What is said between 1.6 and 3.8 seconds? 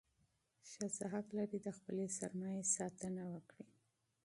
چې د خپل مال تصرف وکړي.